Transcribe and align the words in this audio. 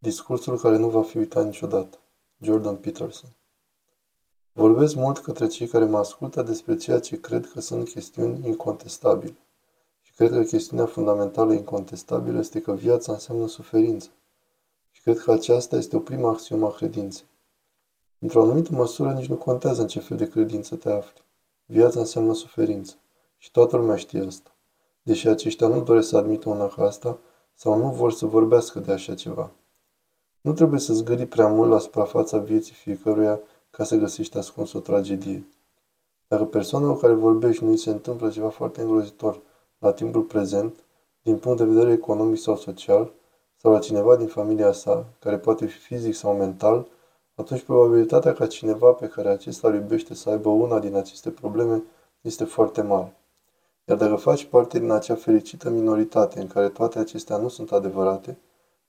Discursul 0.00 0.58
care 0.58 0.76
nu 0.76 0.88
va 0.88 1.02
fi 1.02 1.18
uitat 1.18 1.44
niciodată. 1.44 1.98
Jordan 2.40 2.76
Peterson 2.76 3.30
Vorbesc 4.52 4.94
mult 4.94 5.18
către 5.18 5.46
cei 5.46 5.66
care 5.66 5.84
mă 5.84 5.98
ascultă 5.98 6.42
despre 6.42 6.76
ceea 6.76 7.00
ce 7.00 7.20
cred 7.20 7.50
că 7.50 7.60
sunt 7.60 7.88
chestiuni 7.88 8.46
incontestabile. 8.46 9.36
Și 10.02 10.12
cred 10.12 10.30
că 10.30 10.42
chestiunea 10.42 10.86
fundamentală 10.86 11.52
incontestabilă 11.52 12.38
este 12.38 12.60
că 12.60 12.72
viața 12.72 13.12
înseamnă 13.12 13.46
suferință. 13.46 14.08
Și 14.90 15.02
cred 15.02 15.18
că 15.18 15.32
aceasta 15.32 15.76
este 15.76 15.96
o 15.96 16.00
prima 16.00 16.30
axiomă 16.30 16.66
a 16.66 16.70
credinței. 16.70 17.26
Într-o 18.18 18.42
anumită 18.42 18.72
măsură 18.72 19.12
nici 19.12 19.28
nu 19.28 19.36
contează 19.36 19.80
în 19.80 19.88
ce 19.88 20.00
fel 20.00 20.16
de 20.16 20.28
credință 20.28 20.76
te 20.76 20.90
afli. 20.90 21.22
Viața 21.66 22.00
înseamnă 22.00 22.34
suferință. 22.34 22.94
Și 23.36 23.50
toată 23.50 23.76
lumea 23.76 23.96
știe 23.96 24.20
asta. 24.26 24.54
Deși 25.02 25.28
aceștia 25.28 25.66
nu 25.66 25.82
doresc 25.82 26.08
să 26.08 26.16
admită 26.16 26.48
una 26.48 26.68
ca 26.68 26.82
asta, 26.82 27.18
sau 27.54 27.78
nu 27.78 27.90
vor 27.90 28.12
să 28.12 28.26
vorbească 28.26 28.80
de 28.80 28.92
așa 28.92 29.14
ceva. 29.14 29.52
Nu 30.40 30.52
trebuie 30.52 30.80
să 30.80 30.92
zgâri 30.92 31.26
prea 31.26 31.46
mult 31.46 31.70
la 31.70 31.78
suprafața 31.78 32.38
vieții 32.38 32.74
fiecăruia 32.74 33.40
ca 33.70 33.84
să 33.84 33.96
găsești 33.96 34.38
ascuns 34.38 34.72
o 34.72 34.80
tragedie. 34.80 35.46
Dacă 36.28 36.44
persoana 36.44 36.92
cu 36.92 36.98
care 36.98 37.12
vorbești 37.12 37.64
nu 37.64 37.70
îi 37.70 37.76
se 37.76 37.90
întâmplă 37.90 38.30
ceva 38.30 38.48
foarte 38.48 38.80
îngrozitor 38.80 39.40
la 39.78 39.92
timpul 39.92 40.22
prezent, 40.22 40.74
din 41.22 41.38
punct 41.38 41.58
de 41.58 41.64
vedere 41.64 41.92
economic 41.92 42.38
sau 42.38 42.56
social, 42.56 43.12
sau 43.56 43.72
la 43.72 43.78
cineva 43.78 44.16
din 44.16 44.26
familia 44.26 44.72
sa, 44.72 45.06
care 45.18 45.38
poate 45.38 45.66
fi 45.66 45.78
fizic 45.78 46.14
sau 46.14 46.36
mental, 46.36 46.86
atunci 47.34 47.62
probabilitatea 47.62 48.32
ca 48.32 48.46
cineva 48.46 48.92
pe 48.92 49.06
care 49.06 49.28
acesta 49.28 49.68
îl 49.68 49.74
iubește 49.74 50.14
să 50.14 50.30
aibă 50.30 50.48
una 50.48 50.78
din 50.78 50.94
aceste 50.94 51.30
probleme 51.30 51.82
este 52.20 52.44
foarte 52.44 52.82
mare. 52.82 53.16
Iar 53.84 53.96
dacă 53.96 54.14
faci 54.14 54.44
parte 54.44 54.78
din 54.78 54.90
acea 54.90 55.14
fericită 55.14 55.70
minoritate 55.70 56.40
în 56.40 56.46
care 56.46 56.68
toate 56.68 56.98
acestea 56.98 57.36
nu 57.36 57.48
sunt 57.48 57.72
adevărate, 57.72 58.38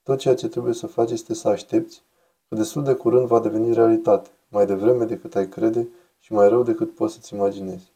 tot 0.09 0.19
ceea 0.19 0.35
ce 0.35 0.47
trebuie 0.47 0.73
să 0.73 0.87
faci 0.87 1.11
este 1.11 1.33
să 1.33 1.47
aștepți 1.47 2.03
că 2.47 2.55
destul 2.55 2.83
de 2.83 2.93
curând 2.93 3.27
va 3.27 3.39
deveni 3.39 3.73
realitate, 3.73 4.29
mai 4.47 4.65
devreme 4.65 5.05
decât 5.05 5.35
ai 5.35 5.49
crede 5.49 5.87
și 6.19 6.33
mai 6.33 6.49
rău 6.49 6.63
decât 6.63 6.95
poți 6.95 7.13
să-ți 7.13 7.33
imaginezi. 7.33 7.91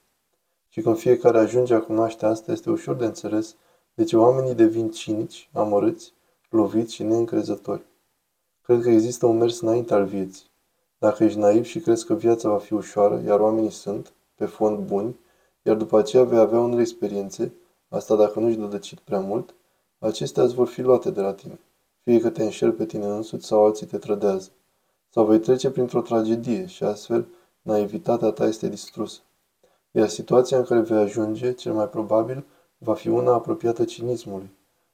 Și 0.69 0.81
când 0.81 0.97
fiecare 0.97 1.37
ajunge 1.37 1.73
a 1.73 1.81
cunoaște 1.81 2.25
asta, 2.25 2.51
este 2.51 2.69
ușor 2.69 2.95
de 2.95 3.05
înțeles 3.05 3.55
de 3.93 4.03
ce 4.03 4.17
oamenii 4.17 4.53
devin 4.53 4.89
cinici, 4.89 5.49
amărâți, 5.53 6.13
loviți 6.49 6.93
și 6.93 7.03
neîncrezători. 7.03 7.81
Cred 8.61 8.81
că 8.81 8.89
există 8.89 9.25
un 9.25 9.37
mers 9.37 9.61
înainte 9.61 9.93
al 9.93 10.05
vieții. 10.05 10.45
Dacă 10.97 11.23
ești 11.23 11.39
naiv 11.39 11.65
și 11.65 11.79
crezi 11.79 12.05
că 12.05 12.13
viața 12.13 12.49
va 12.49 12.57
fi 12.57 12.73
ușoară, 12.73 13.21
iar 13.25 13.39
oamenii 13.39 13.71
sunt, 13.71 14.13
pe 14.35 14.45
fond, 14.45 14.77
buni, 14.77 15.19
iar 15.61 15.75
după 15.75 15.97
aceea 15.97 16.23
vei 16.23 16.39
avea 16.39 16.59
unele 16.59 16.81
experiențe, 16.81 17.53
asta 17.89 18.15
dacă 18.15 18.39
nu-și 18.39 18.57
dădăcit 18.57 18.99
prea 18.99 19.19
mult, 19.19 19.53
acestea 19.99 20.43
îți 20.43 20.55
vor 20.55 20.67
fi 20.67 20.81
luate 20.81 21.11
de 21.11 21.21
la 21.21 21.33
tine 21.33 21.59
fie 22.03 22.19
că 22.19 22.29
te 22.29 22.43
înșel 22.43 22.71
pe 22.71 22.85
tine 22.85 23.05
însuți 23.05 23.47
sau 23.47 23.65
alții 23.65 23.85
te 23.85 23.97
trădează. 23.97 24.49
Sau 25.09 25.25
vei 25.25 25.39
trece 25.39 25.69
printr-o 25.69 26.01
tragedie 26.01 26.65
și 26.65 26.83
astfel 26.83 27.27
naivitatea 27.61 28.31
ta 28.31 28.45
este 28.45 28.69
distrusă. 28.69 29.21
Iar 29.91 30.07
situația 30.07 30.57
în 30.57 30.63
care 30.63 30.79
vei 30.79 30.97
ajunge, 30.97 31.53
cel 31.53 31.73
mai 31.73 31.89
probabil, 31.89 32.45
va 32.77 32.93
fi 32.93 33.07
una 33.07 33.33
apropiată 33.33 33.83
cinismului, 33.83 34.49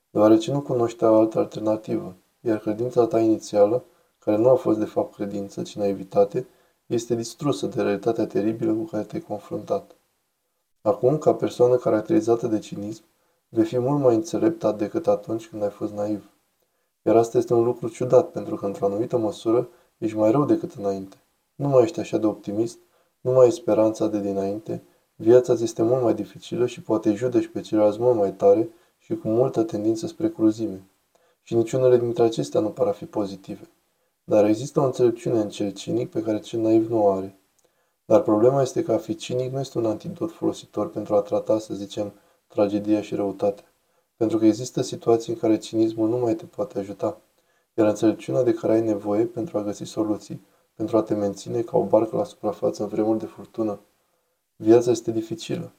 deoarece 0.10 0.52
nu 0.52 0.62
cunoști 0.62 1.04
o 1.04 1.16
altă 1.16 1.40
alternativă, 1.40 2.16
iar 2.40 2.58
credința 2.58 3.06
ta 3.06 3.20
inițială, 3.20 3.84
care 4.20 4.38
nu 4.38 4.50
a 4.50 4.56
fost 4.56 4.80
de 4.80 4.86
fapt 4.86 5.16
credință, 5.16 5.62
ci 5.62 5.76
naivitate, 5.76 6.48
este 6.86 7.16
distrusă 7.16 7.68
de 7.68 7.82
realitatea 7.82 8.26
teribilă 8.28 8.74
cu 8.74 8.84
care 8.84 9.04
te-ai 9.04 9.22
confruntat. 9.22 9.96
Acum, 10.82 11.18
ca 11.18 11.34
persoană 11.34 11.76
caracterizată 11.76 12.48
de 12.48 12.60
cinism, 12.60 13.04
vei 13.50 13.66
fi 13.66 13.80
mult 13.80 14.00
mai 14.00 14.16
înțelept 14.16 14.66
decât 14.78 15.08
atunci 15.08 15.48
când 15.48 15.64
ai 15.64 15.70
fost 15.70 15.94
naiv. 15.94 16.30
Iar 17.10 17.18
asta 17.18 17.38
este 17.38 17.54
un 17.54 17.64
lucru 17.64 17.88
ciudat, 17.88 18.32
pentru 18.32 18.56
că, 18.56 18.66
într-o 18.66 18.86
anumită 18.86 19.18
măsură, 19.18 19.70
ești 19.98 20.18
mai 20.18 20.32
rău 20.32 20.46
decât 20.46 20.74
înainte. 20.74 21.18
Nu 21.56 21.68
mai 21.68 21.84
ești 21.84 22.00
așa 22.00 22.18
de 22.18 22.26
optimist, 22.26 22.78
nu 23.22 23.32
mai 23.32 23.44
ai 23.46 23.52
speranța 23.52 24.08
de 24.08 24.20
dinainte, 24.20 24.84
viața 25.16 25.56
ți 25.56 25.64
este 25.64 25.82
mult 25.82 26.04
mai 26.04 26.14
dificilă 26.14 26.66
și 26.66 26.82
poate 26.82 27.14
judeci 27.14 27.48
pe 27.48 27.62
ceilalți 27.62 28.00
mult 28.00 28.18
mai 28.18 28.34
tare 28.34 28.70
și 28.98 29.16
cu 29.16 29.28
multă 29.28 29.64
tendință 29.64 30.08
spre 30.08 30.30
cruzime. 30.30 30.84
Și 31.42 31.56
niciunele 31.56 31.98
dintre 31.98 32.24
acestea 32.24 32.60
nu 32.60 32.70
par 32.70 32.88
a 32.88 32.92
fi 32.92 33.06
pozitive. 33.06 33.70
Dar 34.24 34.46
există 34.46 34.80
o 34.80 34.86
înțelepciune 34.86 35.40
în 35.40 35.50
cel 35.50 35.72
cinic 35.72 36.10
pe 36.10 36.22
care 36.22 36.40
cel 36.40 36.60
naiv 36.60 36.90
nu 36.90 37.06
o 37.06 37.12
are. 37.12 37.40
Dar 38.06 38.22
problema 38.22 38.62
este 38.62 38.84
că 38.84 38.92
a 38.92 38.98
fi 38.98 39.16
cinic 39.16 39.52
nu 39.52 39.60
este 39.60 39.78
un 39.78 39.86
antidot 39.86 40.32
folositor 40.32 40.90
pentru 40.90 41.16
a 41.16 41.22
trata, 41.22 41.60
să 41.60 41.74
zicem, 41.74 42.14
tragedia 42.48 43.02
și 43.02 43.16
răutatea 43.16 43.69
pentru 44.20 44.38
că 44.38 44.46
există 44.46 44.82
situații 44.82 45.34
în 45.34 45.40
care 45.40 45.58
cinismul 45.58 46.10
nu 46.10 46.18
mai 46.18 46.36
te 46.36 46.46
poate 46.46 46.80
ajuta, 46.80 47.22
iar 47.74 47.88
înțelepciunea 47.88 48.44
de 48.44 48.54
care 48.54 48.74
ai 48.74 48.82
nevoie 48.82 49.26
pentru 49.26 49.58
a 49.58 49.64
găsi 49.64 49.84
soluții, 49.84 50.46
pentru 50.76 50.98
a 50.98 51.02
te 51.02 51.14
menține 51.14 51.62
ca 51.62 51.78
o 51.78 51.84
barcă 51.84 52.16
la 52.16 52.24
suprafață 52.24 52.84
în 52.84 52.90
vremuri 52.90 53.20
de 53.20 53.26
furtună. 53.26 53.80
Viața 54.56 54.92
este 54.92 55.12
dificilă, 55.12 55.72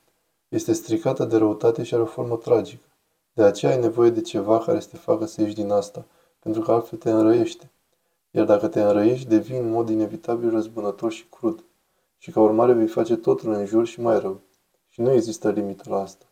este 0.48 0.72
stricată 0.72 1.24
de 1.24 1.36
răutate 1.36 1.82
și 1.82 1.94
are 1.94 2.02
o 2.02 2.06
formă 2.06 2.36
tragică. 2.36 2.84
De 3.32 3.42
aceea 3.42 3.72
ai 3.72 3.80
nevoie 3.80 4.10
de 4.10 4.20
ceva 4.20 4.58
care 4.58 4.80
să 4.80 4.88
te 4.88 4.96
facă 4.96 5.24
să 5.24 5.40
ieși 5.40 5.54
din 5.54 5.70
asta, 5.70 6.04
pentru 6.38 6.62
că 6.62 6.72
altfel 6.72 6.98
te 6.98 7.10
înrăiește. 7.10 7.70
Iar 8.30 8.44
dacă 8.44 8.68
te 8.68 8.82
înrăiești, 8.82 9.28
devii 9.28 9.58
în 9.58 9.70
mod 9.70 9.88
inevitabil 9.88 10.50
răzbunător 10.50 11.12
și 11.12 11.24
crud. 11.30 11.64
Și 12.18 12.30
ca 12.30 12.40
urmare 12.40 12.72
vei 12.72 12.86
face 12.86 13.16
totul 13.16 13.52
în 13.52 13.66
jur 13.66 13.86
și 13.86 14.00
mai 14.00 14.20
rău. 14.20 14.40
Și 14.88 15.00
nu 15.00 15.12
există 15.12 15.50
limită 15.50 15.90
la 15.90 16.00
asta. 16.00 16.24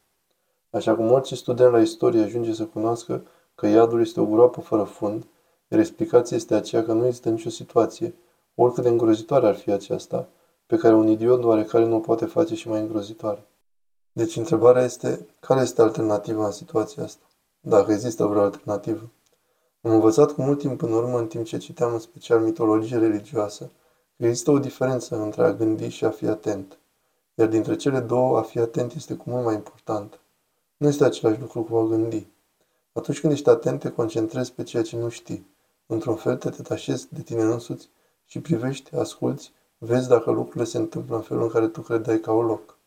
Așa 0.71 0.95
cum 0.95 1.13
orice 1.13 1.35
student 1.35 1.73
la 1.73 1.81
istorie 1.81 2.23
ajunge 2.23 2.53
să 2.53 2.65
cunoască 2.65 3.23
că 3.55 3.67
iadul 3.67 4.01
este 4.01 4.21
o 4.21 4.27
groapă 4.27 4.61
fără 4.61 4.83
fund, 4.83 5.27
iar 5.69 5.81
explicația 5.81 6.37
este 6.37 6.55
aceea 6.55 6.85
că 6.85 6.93
nu 6.93 7.07
există 7.07 7.29
nicio 7.31 7.49
situație, 7.49 8.15
oricât 8.55 8.83
de 8.83 8.89
îngrozitoare 8.89 9.47
ar 9.47 9.55
fi 9.55 9.71
aceasta, 9.71 10.29
pe 10.67 10.77
care 10.77 10.95
un 10.95 11.09
idiot 11.09 11.45
oarecare 11.45 11.85
nu 11.85 11.97
o 11.97 12.01
poate 12.01 12.25
face 12.25 12.55
și 12.55 12.69
mai 12.69 12.81
îngrozitoare. 12.81 13.47
Deci 14.13 14.37
întrebarea 14.37 14.83
este, 14.83 15.27
care 15.41 15.61
este 15.61 15.83
alternativa 15.83 16.45
în 16.45 16.53
situația 16.53 17.03
asta? 17.03 17.25
Dacă 17.61 17.93
există 17.93 18.25
vreo 18.25 18.43
alternativă. 18.43 19.11
Am 19.83 19.91
învățat 19.91 20.33
cu 20.33 20.43
mult 20.43 20.59
timp 20.59 20.83
în 20.83 20.93
urmă, 20.93 21.19
în 21.19 21.27
timp 21.27 21.45
ce 21.45 21.59
citeam 21.59 21.93
în 21.93 21.99
special 21.99 22.41
mitologie 22.41 22.97
religioasă, 22.97 23.71
că 24.17 24.27
există 24.27 24.51
o 24.51 24.59
diferență 24.59 25.17
între 25.17 25.43
a 25.43 25.53
gândi 25.53 25.89
și 25.89 26.05
a 26.05 26.11
fi 26.11 26.27
atent. 26.27 26.79
Iar 27.35 27.49
dintre 27.49 27.77
cele 27.77 28.01
două, 28.01 28.39
a 28.39 28.43
fi 28.43 28.59
atent 28.59 28.93
este 28.93 29.15
cu 29.15 29.31
mult 29.31 29.45
mai 29.45 29.55
important. 29.55 30.21
Nu 30.79 30.89
este 30.89 31.05
același 31.05 31.41
lucru 31.41 31.63
cu 31.63 31.77
a 31.77 31.85
gândi. 31.85 32.27
Atunci 32.93 33.21
când 33.21 33.33
ești 33.33 33.49
atent, 33.49 33.81
te 33.81 33.91
concentrezi 33.91 34.53
pe 34.53 34.63
ceea 34.63 34.83
ce 34.83 34.97
nu 34.97 35.09
știi. 35.09 35.47
Într-un 35.87 36.17
fel 36.17 36.37
te 36.37 36.49
detașezi 36.49 37.09
de 37.15 37.23
tine 37.23 37.43
însuți 37.43 37.89
și 38.25 38.41
privești, 38.41 38.97
asculți, 38.97 39.53
vezi 39.79 40.09
dacă 40.09 40.31
lucrurile 40.31 40.65
se 40.65 40.79
întâmplă 40.79 41.17
în 41.17 41.23
felul 41.23 41.43
în 41.43 41.49
care 41.49 41.69
tu 41.69 41.81
credeai 41.81 42.21
că 42.21 42.31
au 42.31 42.43
loc. 42.43 42.79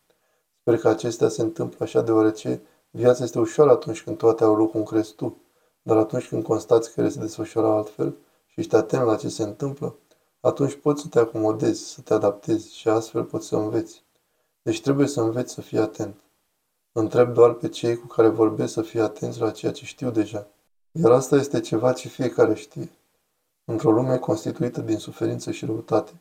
Sper 0.59 0.78
că 0.78 0.88
acestea 0.88 1.29
se 1.29 1.41
întâmplă 1.41 1.78
așa 1.85 2.02
deoarece 2.02 2.62
viața 2.90 3.24
este 3.24 3.40
ușoară 3.40 3.72
atunci 3.72 4.03
când 4.03 4.18
toate 4.18 4.44
au 4.44 4.56
loc 4.56 4.72
cum 4.72 4.84
crezi 4.84 5.13
tu, 5.13 5.38
dar 5.81 5.97
atunci 5.97 6.28
când 6.28 6.44
constați 6.44 6.94
că 6.94 7.00
ele 7.00 7.09
se 7.09 7.19
desfășoară 7.19 7.68
altfel 7.68 8.16
și 8.46 8.59
ești 8.59 8.75
atent 8.75 9.06
la 9.06 9.16
ce 9.16 9.29
se 9.29 9.44
întâmplă, 9.44 9.96
atunci 10.40 10.75
poți 10.75 11.02
să 11.02 11.08
te 11.08 11.19
acomodezi, 11.19 11.84
să 11.84 12.02
te 12.02 12.13
adaptezi 12.13 12.75
și 12.75 12.88
astfel 12.88 13.23
poți 13.23 13.47
să 13.47 13.56
înveți. 13.56 14.03
Deci 14.62 14.81
trebuie 14.81 15.08
să 15.08 15.22
înveți 15.22 15.53
să 15.53 15.62
fii 15.62 15.78
atent. 15.78 16.16
Întreb 16.94 17.34
doar 17.34 17.53
pe 17.53 17.68
cei 17.68 17.97
cu 17.97 18.07
care 18.07 18.28
vorbesc 18.28 18.74
să 18.74 18.81
fie 18.81 19.02
atenți 19.02 19.40
la 19.40 19.52
ceea 19.52 19.72
ce 19.72 19.85
știu 19.85 20.12
deja. 20.12 20.47
Iar 20.91 21.12
asta 21.12 21.35
este 21.35 21.59
ceva 21.59 21.94
ce 21.94 22.07
fiecare 22.07 22.53
știe. 22.53 22.91
Într-o 23.66 23.91
lume 23.91 24.18
constituită 24.18 24.81
din 24.81 24.97
suferință 24.97 25.52
și 25.52 25.66
răutate, 25.66 26.12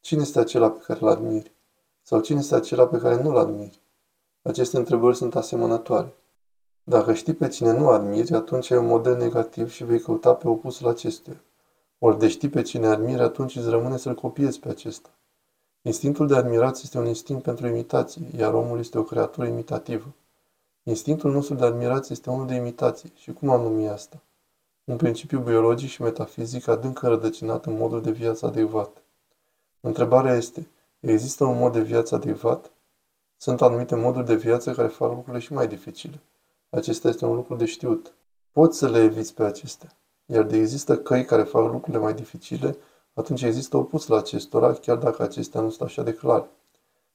cine 0.00 0.22
este 0.22 0.38
acela 0.38 0.70
pe 0.70 0.82
care 0.86 0.98
îl 1.02 1.08
admiri? 1.08 1.52
Sau 2.02 2.20
cine 2.20 2.38
este 2.38 2.54
acela 2.54 2.86
pe 2.86 2.98
care 2.98 3.22
nu-l 3.22 3.36
admiri? 3.36 3.80
Aceste 4.42 4.76
întrebări 4.76 5.16
sunt 5.16 5.34
asemănătoare. 5.36 6.14
Dacă 6.84 7.12
știi 7.12 7.34
pe 7.34 7.48
cine 7.48 7.72
nu 7.72 7.88
admiri, 7.88 8.34
atunci 8.34 8.70
ai 8.70 8.78
un 8.78 8.86
model 8.86 9.16
negativ 9.16 9.70
și 9.70 9.84
vei 9.84 10.00
căuta 10.00 10.34
pe 10.34 10.48
opusul 10.48 10.88
acestuia. 10.88 11.40
Ori 11.98 12.18
de 12.18 12.28
știi 12.28 12.48
pe 12.48 12.62
cine 12.62 12.86
admiri, 12.86 13.22
atunci 13.22 13.56
îți 13.56 13.68
rămâne 13.68 13.96
să-l 13.96 14.14
copiezi 14.14 14.58
pe 14.58 14.68
acesta. 14.68 15.10
Instinctul 15.86 16.26
de 16.26 16.36
admirație 16.36 16.82
este 16.84 16.98
un 16.98 17.06
instinct 17.06 17.42
pentru 17.42 17.66
imitație, 17.66 18.22
iar 18.36 18.54
omul 18.54 18.78
este 18.78 18.98
o 18.98 19.02
creatură 19.02 19.46
imitativă. 19.46 20.14
Instinctul 20.82 21.32
nostru 21.32 21.54
de 21.54 21.64
admirație 21.64 22.08
este 22.12 22.30
unul 22.30 22.46
de 22.46 22.54
imitație. 22.54 23.10
Și 23.16 23.32
cum 23.32 23.50
am 23.50 23.60
numit 23.60 23.88
asta? 23.88 24.22
Un 24.84 24.96
principiu 24.96 25.40
biologic 25.40 25.88
și 25.88 26.02
metafizic 26.02 26.68
adânc 26.68 27.02
înrădăcinat 27.02 27.66
în 27.66 27.76
modul 27.76 28.02
de 28.02 28.10
viață 28.10 28.46
adecvat. 28.46 29.02
Întrebarea 29.80 30.34
este, 30.34 30.68
există 31.00 31.44
un 31.44 31.58
mod 31.58 31.72
de 31.72 31.80
viață 31.80 32.14
adecvat? 32.14 32.70
Sunt 33.36 33.62
anumite 33.62 33.94
moduri 33.94 34.26
de 34.26 34.34
viață 34.34 34.72
care 34.72 34.88
fac 34.88 35.08
lucrurile 35.08 35.38
și 35.38 35.52
mai 35.52 35.68
dificile. 35.68 36.20
Acesta 36.70 37.08
este 37.08 37.24
un 37.24 37.34
lucru 37.34 37.54
de 37.54 37.64
știut. 37.64 38.12
Poți 38.52 38.78
să 38.78 38.88
le 38.88 39.02
eviți 39.02 39.34
pe 39.34 39.42
acestea. 39.42 39.96
Iar 40.26 40.44
de 40.44 40.56
există 40.56 40.98
căi 40.98 41.24
care 41.24 41.42
fac 41.42 41.72
lucrurile 41.72 42.02
mai 42.02 42.14
dificile, 42.14 42.76
atunci 43.14 43.42
există 43.42 43.76
opus 43.76 44.06
la 44.06 44.16
acestora, 44.16 44.72
chiar 44.72 44.96
dacă 44.96 45.22
acestea 45.22 45.60
nu 45.60 45.68
sunt 45.68 45.88
așa 45.88 46.02
de 46.02 46.14
clare. 46.14 46.50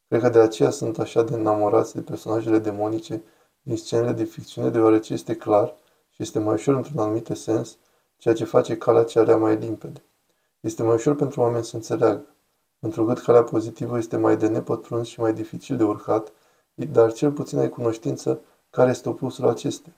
Cred 0.07 0.21
că 0.21 0.29
de 0.29 0.39
aceea 0.39 0.69
sunt 0.69 0.99
așa 0.99 1.23
de 1.23 1.35
enamorați 1.35 1.95
de 1.95 2.01
personajele 2.01 2.59
demonice 2.59 3.23
din 3.61 3.77
scenele 3.77 4.11
de 4.11 4.23
ficțiune, 4.23 4.69
deoarece 4.69 5.13
este 5.13 5.35
clar 5.35 5.75
și 6.09 6.21
este 6.21 6.39
mai 6.39 6.53
ușor 6.53 6.75
într-un 6.75 6.99
anumit 6.99 7.27
sens 7.33 7.77
ceea 8.17 8.33
ce 8.33 8.43
face 8.43 8.77
calea 8.77 9.03
cea 9.03 9.23
rea 9.23 9.37
mai 9.37 9.55
limpede. 9.55 10.03
Este 10.59 10.83
mai 10.83 10.93
ușor 10.93 11.15
pentru 11.15 11.41
oameni 11.41 11.63
să 11.63 11.75
înțeleagă, 11.75 12.25
întrucât 12.79 13.19
calea 13.19 13.43
pozitivă 13.43 13.97
este 13.97 14.17
mai 14.17 14.37
de 14.37 14.47
nepătruns 14.47 15.07
și 15.07 15.19
mai 15.19 15.33
dificil 15.33 15.77
de 15.77 15.83
urcat, 15.83 16.31
dar 16.73 17.13
cel 17.13 17.31
puțin 17.31 17.57
ai 17.57 17.69
cunoștință 17.69 18.41
care 18.69 18.89
este 18.89 19.09
opusul 19.09 19.47
acestea. 19.47 19.93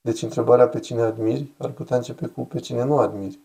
Deci 0.00 0.22
întrebarea 0.22 0.68
pe 0.68 0.78
cine 0.78 1.00
admiri 1.00 1.54
ar 1.58 1.70
putea 1.70 1.96
începe 1.96 2.26
cu 2.26 2.46
pe 2.46 2.58
cine 2.60 2.84
nu 2.84 2.98
admiri. 2.98 3.38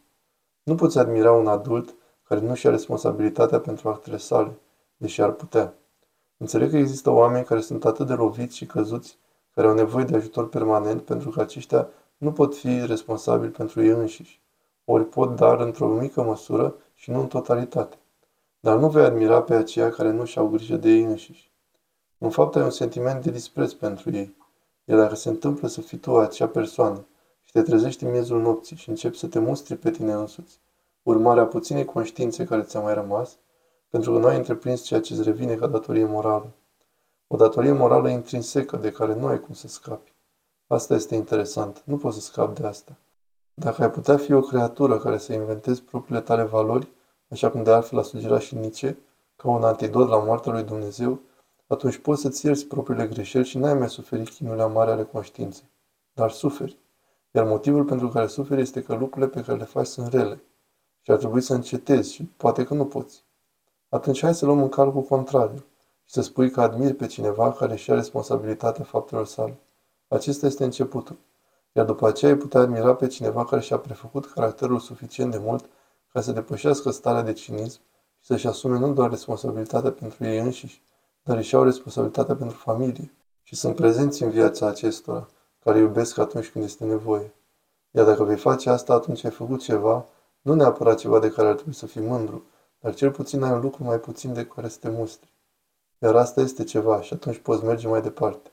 Nu 0.63 0.75
poți 0.75 0.99
admira 0.99 1.31
un 1.31 1.47
adult 1.47 1.95
care 2.23 2.39
nu 2.39 2.55
și-a 2.55 2.69
responsabilitatea 2.69 3.59
pentru 3.59 3.89
actele 3.89 4.17
sale, 4.17 4.59
deși 4.97 5.21
ar 5.21 5.31
putea. 5.31 5.73
Înțeleg 6.37 6.69
că 6.69 6.77
există 6.77 7.09
oameni 7.09 7.45
care 7.45 7.61
sunt 7.61 7.85
atât 7.85 8.07
de 8.07 8.13
loviți 8.13 8.55
și 8.55 8.65
căzuți, 8.65 9.17
care 9.53 9.67
au 9.67 9.73
nevoie 9.73 10.05
de 10.05 10.15
ajutor 10.15 10.49
permanent 10.49 11.01
pentru 11.01 11.29
că 11.29 11.41
aceștia 11.41 11.89
nu 12.17 12.31
pot 12.31 12.55
fi 12.55 12.85
responsabili 12.85 13.51
pentru 13.51 13.83
ei 13.83 13.89
înșiși, 13.89 14.41
ori 14.85 15.05
pot 15.05 15.35
dar 15.35 15.59
într-o 15.59 15.87
mică 15.87 16.21
măsură 16.21 16.75
și 16.93 17.11
nu 17.11 17.19
în 17.19 17.27
totalitate. 17.27 17.97
Dar 18.59 18.77
nu 18.77 18.89
vei 18.89 19.03
admira 19.03 19.41
pe 19.41 19.53
aceia 19.53 19.89
care 19.89 20.11
nu 20.11 20.25
și-au 20.25 20.47
grijă 20.47 20.75
de 20.75 20.89
ei 20.89 21.03
înșiși. 21.03 21.51
În 22.17 22.29
fapt, 22.29 22.55
ai 22.55 22.63
un 22.63 22.69
sentiment 22.69 23.23
de 23.23 23.31
dispreț 23.31 23.71
pentru 23.71 24.11
ei. 24.11 24.35
Iar 24.85 24.99
dacă 24.99 25.15
se 25.15 25.29
întâmplă 25.29 25.67
să 25.67 25.81
fii 25.81 25.97
tu 25.97 26.17
acea 26.17 26.47
persoană 26.47 26.95
și 26.95 27.12
te 27.53 27.61
trezești 27.61 28.03
în 28.03 28.11
miezul 28.11 28.41
nopții 28.41 28.75
și 28.75 28.89
începi 28.89 29.17
să 29.17 29.27
te 29.27 29.39
mustri 29.39 29.75
pe 29.75 29.91
tine 29.91 30.13
însuți, 30.13 30.59
urmarea 31.03 31.45
puținei 31.45 31.85
conștiințe 31.85 32.45
care 32.45 32.61
ți-a 32.61 32.79
mai 32.79 32.93
rămas, 32.93 33.37
pentru 33.89 34.11
că 34.11 34.17
nu 34.17 34.27
ai 34.27 34.37
întreprins 34.37 34.81
ceea 34.81 35.01
ce 35.01 35.13
îți 35.13 35.23
revine 35.23 35.55
ca 35.55 35.67
datorie 35.67 36.05
morală. 36.05 36.51
O 37.27 37.35
datorie 37.35 37.71
morală 37.71 38.09
intrinsecă 38.09 38.77
de 38.77 38.91
care 38.91 39.15
nu 39.15 39.27
ai 39.27 39.39
cum 39.39 39.53
să 39.53 39.67
scapi. 39.67 40.13
Asta 40.67 40.93
este 40.93 41.15
interesant, 41.15 41.81
nu 41.85 41.97
poți 41.97 42.15
să 42.15 42.21
scapi 42.21 42.61
de 42.61 42.67
asta. 42.67 42.97
Dacă 43.53 43.81
ai 43.81 43.91
putea 43.91 44.17
fi 44.17 44.33
o 44.33 44.41
creatură 44.41 44.97
care 44.97 45.17
să 45.17 45.33
inventezi 45.33 45.81
propriile 45.81 46.21
tale 46.21 46.43
valori, 46.43 46.87
așa 47.29 47.49
cum 47.49 47.63
de 47.63 47.71
altfel 47.71 47.99
a 47.99 48.01
sugerat 48.01 48.41
și 48.41 48.55
Nietzsche, 48.55 48.97
ca 49.35 49.49
un 49.49 49.63
antidot 49.63 50.09
la 50.09 50.23
moartea 50.23 50.51
lui 50.51 50.63
Dumnezeu, 50.63 51.19
atunci 51.67 51.97
poți 51.97 52.21
să-ți 52.21 52.45
ierți 52.45 52.65
propriile 52.65 53.07
greșeli 53.07 53.45
și 53.45 53.57
n-ai 53.57 53.73
mai 53.73 53.89
suferit 53.89 54.29
chinurile 54.29 54.67
mari 54.67 54.91
ale 54.91 55.03
conștiinței. 55.03 55.69
Dar 56.13 56.31
suferi. 56.31 56.81
Iar 57.35 57.45
motivul 57.45 57.83
pentru 57.83 58.07
care 58.09 58.27
suferi 58.27 58.61
este 58.61 58.81
că 58.81 58.95
lucrurile 58.95 59.31
pe 59.31 59.41
care 59.41 59.57
le 59.57 59.63
faci 59.63 59.85
sunt 59.85 60.07
rele. 60.07 60.43
Și 61.01 61.11
ar 61.11 61.17
trebui 61.17 61.41
să 61.41 61.53
încetezi 61.53 62.13
și 62.13 62.23
poate 62.23 62.63
că 62.63 62.73
nu 62.73 62.85
poți. 62.85 63.23
Atunci 63.89 64.21
hai 64.21 64.35
să 64.35 64.45
luăm 64.45 64.61
în 64.61 64.69
calcul 64.69 65.01
contrariul 65.01 65.65
și 66.03 66.13
să 66.13 66.21
spui 66.21 66.49
că 66.49 66.61
admiri 66.61 66.93
pe 66.93 67.05
cineva 67.05 67.51
care 67.51 67.75
și-a 67.75 67.93
responsabilitatea 67.93 68.83
faptelor 68.83 69.25
sale. 69.25 69.59
Acesta 70.07 70.45
este 70.45 70.63
începutul. 70.63 71.17
Iar 71.71 71.85
după 71.85 72.07
aceea 72.07 72.31
ai 72.31 72.37
putea 72.37 72.59
admira 72.59 72.95
pe 72.95 73.07
cineva 73.07 73.45
care 73.45 73.61
și-a 73.61 73.77
prefăcut 73.77 74.25
caracterul 74.25 74.79
suficient 74.79 75.31
de 75.31 75.37
mult 75.37 75.65
ca 76.11 76.21
să 76.21 76.31
depășească 76.31 76.89
starea 76.89 77.21
de 77.21 77.33
cinism 77.33 77.79
și 78.19 78.25
să-și 78.25 78.47
asume 78.47 78.79
nu 78.79 78.93
doar 78.93 79.09
responsabilitatea 79.09 79.91
pentru 79.91 80.25
ei 80.25 80.39
înșiși, 80.39 80.83
dar 81.23 81.37
își 81.37 81.55
au 81.55 81.63
responsabilitatea 81.63 82.35
pentru 82.35 82.57
familie 82.57 83.13
și 83.43 83.55
sunt 83.55 83.75
prezenți 83.75 84.23
în 84.23 84.29
viața 84.29 84.67
acestora, 84.67 85.27
care 85.63 85.79
iubesc 85.79 86.17
atunci 86.17 86.49
când 86.49 86.63
este 86.63 86.85
nevoie. 86.85 87.33
Iar 87.91 88.05
dacă 88.05 88.23
vei 88.23 88.37
face 88.37 88.69
asta, 88.69 88.93
atunci 88.93 89.23
ai 89.23 89.31
făcut 89.31 89.61
ceva, 89.61 90.05
nu 90.41 90.53
neapărat 90.53 90.97
ceva 90.97 91.19
de 91.19 91.29
care 91.29 91.47
ar 91.47 91.53
trebui 91.53 91.73
să 91.73 91.85
fii 91.85 92.01
mândru, 92.01 92.43
dar 92.79 92.93
cel 92.93 93.11
puțin 93.11 93.43
ai 93.43 93.51
un 93.51 93.59
lucru 93.59 93.83
mai 93.83 93.99
puțin 93.99 94.33
de 94.33 94.45
care 94.45 94.67
să 94.67 94.77
te 94.79 94.89
mustri. 94.89 95.31
Iar 95.99 96.15
asta 96.15 96.41
este 96.41 96.63
ceva 96.63 97.01
și 97.01 97.13
atunci 97.13 97.37
poți 97.37 97.63
merge 97.63 97.87
mai 97.87 98.01
departe. 98.01 98.51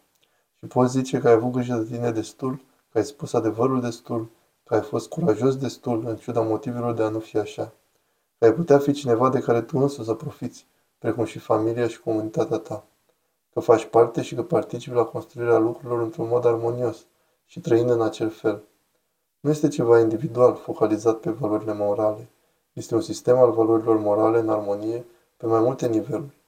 Și 0.58 0.66
poți 0.66 0.92
zice 0.92 1.18
că 1.18 1.28
ai 1.28 1.34
avut 1.34 1.52
grijă 1.52 1.74
de 1.74 1.94
tine 1.94 2.10
destul, 2.10 2.60
că 2.92 2.98
ai 2.98 3.04
spus 3.04 3.32
adevărul 3.32 3.80
destul, 3.80 4.28
că 4.64 4.74
ai 4.74 4.80
fost 4.80 5.08
curajos 5.08 5.56
destul 5.56 6.06
în 6.06 6.16
ciuda 6.16 6.40
motivelor 6.40 6.94
de 6.94 7.02
a 7.02 7.08
nu 7.08 7.18
fi 7.18 7.38
așa. 7.38 7.72
Că 8.38 8.44
ai 8.44 8.52
putea 8.52 8.78
fi 8.78 8.92
cineva 8.92 9.30
de 9.30 9.40
care 9.40 9.62
tu 9.62 9.78
însuți 9.78 10.06
să 10.06 10.14
profiți, 10.14 10.66
precum 10.98 11.24
și 11.24 11.38
familia 11.38 11.88
și 11.88 12.00
comunitatea 12.00 12.56
ta. 12.56 12.84
Că 13.52 13.60
faci 13.60 13.84
parte 13.84 14.22
și 14.22 14.34
că 14.34 14.42
participi 14.42 14.94
la 14.94 15.04
construirea 15.04 15.58
lucrurilor 15.58 16.02
într-un 16.02 16.28
mod 16.28 16.44
armonios 16.44 17.06
și 17.46 17.60
trăind 17.60 17.90
în 17.90 18.02
acel 18.02 18.30
fel. 18.30 18.62
Nu 19.40 19.50
este 19.50 19.68
ceva 19.68 20.00
individual 20.00 20.56
focalizat 20.56 21.18
pe 21.18 21.30
valorile 21.30 21.72
morale. 21.72 22.28
Este 22.72 22.94
un 22.94 23.00
sistem 23.00 23.36
al 23.36 23.50
valorilor 23.50 23.98
morale 23.98 24.38
în 24.38 24.48
armonie 24.48 25.04
pe 25.36 25.46
mai 25.46 25.60
multe 25.60 25.88
niveluri. 25.88 26.38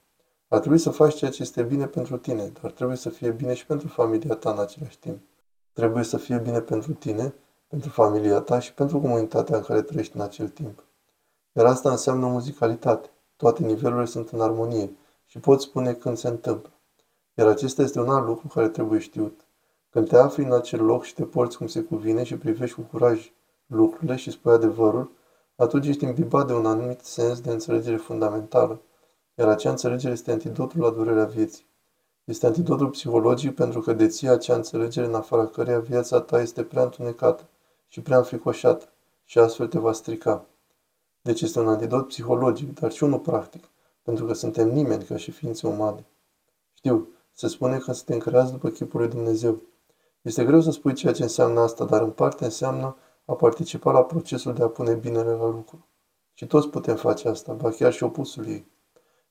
Ar 0.47 0.59
trebui 0.59 0.77
să 0.77 0.89
faci 0.89 1.15
ceea 1.15 1.31
ce 1.31 1.41
este 1.41 1.63
bine 1.63 1.85
pentru 1.85 2.17
tine, 2.17 2.51
dar 2.61 2.71
trebuie 2.71 2.97
să 2.97 3.09
fie 3.09 3.31
bine 3.31 3.53
și 3.53 3.65
pentru 3.65 3.87
familia 3.87 4.35
ta 4.35 4.51
în 4.51 4.59
același 4.59 4.99
timp. 4.99 5.21
Trebuie 5.73 6.03
să 6.03 6.17
fie 6.17 6.37
bine 6.37 6.59
pentru 6.59 6.93
tine, 6.93 7.33
pentru 7.67 7.89
familia 7.89 8.39
ta 8.39 8.59
și 8.59 8.73
pentru 8.73 8.99
comunitatea 8.99 9.57
în 9.57 9.63
care 9.63 9.81
trăiești 9.81 10.15
în 10.15 10.21
acel 10.21 10.49
timp. 10.49 10.83
Iar 11.51 11.65
asta 11.65 11.91
înseamnă 11.91 12.27
muzicalitate. 12.27 13.09
Toate 13.35 13.63
nivelurile 13.63 14.05
sunt 14.05 14.29
în 14.29 14.41
armonie 14.41 14.91
și 15.25 15.39
poți 15.39 15.63
spune 15.63 15.93
când 15.93 16.17
se 16.17 16.27
întâmplă. 16.27 16.72
Iar 17.33 17.47
acesta 17.47 17.81
este 17.81 17.99
un 17.99 18.09
alt 18.09 18.25
lucru 18.25 18.47
care 18.47 18.69
trebuie 18.69 18.99
știut. 18.99 19.41
Când 19.89 20.07
te 20.07 20.17
afli 20.17 20.43
în 20.43 20.53
acel 20.53 20.83
loc 20.83 21.03
și 21.03 21.13
te 21.13 21.23
porți 21.23 21.57
cum 21.57 21.67
se 21.67 21.81
cuvine 21.81 22.23
și 22.23 22.37
privești 22.37 22.75
cu 22.75 22.81
curaj 22.81 23.31
lucrurile 23.65 24.15
și 24.15 24.31
spui 24.31 24.51
adevărul, 24.51 25.11
atunci 25.55 25.87
ești 25.87 26.03
imbibat 26.03 26.47
de 26.47 26.53
un 26.53 26.65
anumit 26.65 27.01
sens 27.01 27.41
de 27.41 27.51
înțelegere 27.51 27.95
fundamentală, 27.95 28.81
iar 29.35 29.47
acea 29.47 29.69
înțelegere 29.69 30.13
este 30.13 30.31
antidotul 30.31 30.81
la 30.81 30.89
durerea 30.89 31.25
vieții. 31.25 31.65
Este 32.23 32.45
antidotul 32.45 32.89
psihologic 32.89 33.55
pentru 33.55 33.79
că 33.79 33.93
deții 33.93 34.27
acea 34.27 34.55
înțelegere 34.55 35.05
în 35.05 35.15
afara 35.15 35.47
căreia 35.47 35.79
viața 35.79 36.21
ta 36.21 36.41
este 36.41 36.63
prea 36.63 36.83
întunecată 36.83 37.43
și 37.87 38.01
prea 38.01 38.17
înfricoșată 38.17 38.85
și 39.25 39.39
astfel 39.39 39.67
te 39.67 39.79
va 39.79 39.91
strica. 39.91 40.45
Deci 41.21 41.41
este 41.41 41.59
un 41.59 41.67
antidot 41.67 42.07
psihologic, 42.07 42.79
dar 42.79 42.91
și 42.91 43.03
unul 43.03 43.19
practic, 43.19 43.63
pentru 44.03 44.25
că 44.25 44.33
suntem 44.33 44.69
nimeni 44.69 45.03
ca 45.03 45.17
și 45.17 45.31
ființe 45.31 45.67
umane. 45.67 46.05
Știu, 46.73 47.07
se 47.33 47.47
spune 47.47 47.77
că 47.77 47.91
suntem 47.91 48.17
creați 48.17 48.51
după 48.51 48.69
chipul 48.69 48.99
lui 48.99 49.09
Dumnezeu. 49.09 49.61
Este 50.21 50.45
greu 50.45 50.61
să 50.61 50.71
spui 50.71 50.93
ceea 50.93 51.13
ce 51.13 51.23
înseamnă 51.23 51.59
asta, 51.59 51.85
dar 51.85 52.01
în 52.01 52.11
parte 52.11 52.43
înseamnă 52.43 52.97
a 53.25 53.33
participa 53.33 53.91
la 53.91 54.03
procesul 54.03 54.53
de 54.53 54.63
a 54.63 54.67
pune 54.67 54.93
binele 54.93 55.31
la 55.31 55.45
lucru. 55.45 55.87
Și 56.33 56.47
toți 56.47 56.67
putem 56.67 56.95
face 56.95 57.27
asta, 57.27 57.53
ba 57.53 57.69
chiar 57.69 57.93
și 57.93 58.03
opusul 58.03 58.47
ei. 58.47 58.71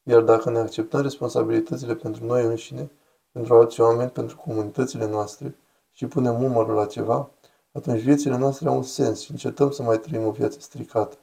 Iar 0.02 0.22
dacă 0.22 0.50
ne 0.50 0.58
acceptăm 0.58 1.00
responsabilitățile 1.00 1.94
pentru 1.94 2.24
noi 2.24 2.44
înșine, 2.44 2.90
pentru 3.32 3.54
alți 3.54 3.80
oameni, 3.80 4.10
pentru 4.10 4.36
comunitățile 4.36 5.06
noastre 5.06 5.56
și 5.90 6.06
punem 6.06 6.40
numărul 6.40 6.74
la 6.74 6.86
ceva, 6.86 7.30
atunci 7.72 8.00
viețile 8.00 8.36
noastre 8.36 8.68
au 8.68 8.76
un 8.76 8.82
sens 8.82 9.20
și 9.20 9.30
încetăm 9.30 9.70
să 9.70 9.82
mai 9.82 9.98
trăim 9.98 10.26
o 10.26 10.30
viață 10.30 10.60
stricată. 10.60 11.16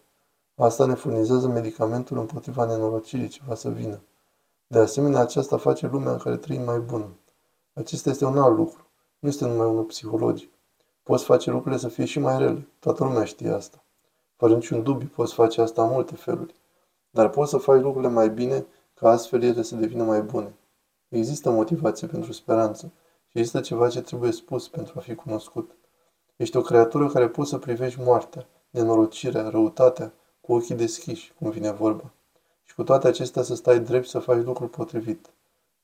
Asta 0.56 0.86
ne 0.86 0.94
furnizează 0.94 1.48
medicamentul 1.48 2.18
împotriva 2.18 2.66
nenorocirii 2.66 3.28
ce 3.28 3.42
va 3.48 3.56
să 3.56 3.70
vină. 3.70 4.02
De 4.72 4.80
asemenea, 4.80 5.20
aceasta 5.20 5.58
face 5.58 5.88
lumea 5.88 6.12
în 6.12 6.18
care 6.18 6.38
trăim 6.38 6.62
mai 6.62 6.80
bună. 6.80 7.18
Acesta 7.74 8.10
este 8.10 8.26
un 8.26 8.38
alt 8.38 8.56
lucru. 8.56 8.88
Nu 9.20 9.30
este 9.30 9.46
numai 9.46 9.68
unul 9.68 9.84
psihologic. 9.84 10.52
Poți 11.04 11.24
face 11.24 11.52
lucrurile 11.52 11.80
să 11.80 11.88
fie 11.88 12.06
și 12.06 12.20
mai 12.20 12.38
rele. 12.38 12.68
Toată 12.80 13.04
lumea 13.04 13.24
știe 13.24 13.50
asta. 13.50 13.84
Fără 14.36 14.54
niciun 14.54 14.84
dubiu, 14.84 15.08
poți 15.16 15.34
face 15.34 15.62
asta 15.62 15.84
în 15.84 15.90
multe 15.92 16.16
feluri. 16.16 16.56
Dar 17.10 17.30
poți 17.30 17.50
să 17.50 17.58
faci 17.58 17.82
lucrurile 17.82 18.12
mai 18.12 18.30
bine 18.30 18.66
ca 18.94 19.10
astfel 19.10 19.44
ele 19.44 19.62
să 19.62 19.76
devină 19.76 20.04
mai 20.04 20.22
bune. 20.22 20.54
Există 21.08 21.50
motivație 21.50 22.08
pentru 22.08 22.32
speranță 22.32 22.92
și 23.28 23.38
există 23.38 23.60
ceva 23.60 23.90
ce 23.90 24.02
trebuie 24.02 24.32
spus 24.32 24.68
pentru 24.68 24.94
a 24.98 25.00
fi 25.00 25.16
cunoscut. 25.16 25.76
Ești 26.36 26.58
o 26.58 26.62
creatură 26.62 27.08
care 27.10 27.28
poți 27.30 27.50
să 27.50 27.58
privești 27.58 28.02
moartea, 28.02 28.48
nenorocirea, 28.70 29.50
răutatea, 29.50 30.14
cu 30.42 30.54
ochii 30.54 30.76
deschiși, 30.76 31.34
cum 31.40 31.50
vine 31.50 31.72
vorba. 31.72 32.14
Și 32.70 32.76
cu 32.76 32.84
toate 32.84 33.08
acestea 33.08 33.42
să 33.42 33.56
stai 33.56 33.80
drept 33.80 34.04
și 34.04 34.10
să 34.10 34.20
faci 34.20 34.44
lucrul 34.44 34.68
potrivit. 34.68 35.30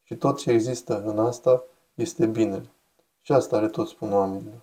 Și 0.04 0.16
tot 0.16 0.38
ce 0.38 0.52
există 0.52 1.04
în 1.04 1.20
asta 1.20 1.64
este 1.94 2.26
binele. 2.26 2.70
Și 3.22 3.32
asta 3.32 3.56
are 3.56 3.68
tot 3.68 3.88
spun 3.88 4.14
oamenilor. 4.14 4.62